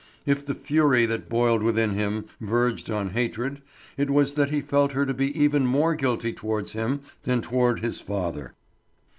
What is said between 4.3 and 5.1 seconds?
that he felt her